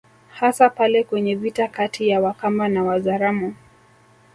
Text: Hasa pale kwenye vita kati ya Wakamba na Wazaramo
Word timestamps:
Hasa 0.33 0.69
pale 0.69 1.03
kwenye 1.03 1.35
vita 1.35 1.67
kati 1.67 2.09
ya 2.09 2.19
Wakamba 2.21 2.67
na 2.67 2.83
Wazaramo 2.83 3.53